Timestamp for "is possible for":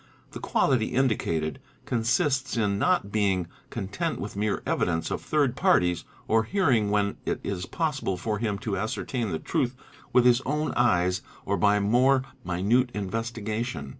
7.43-8.39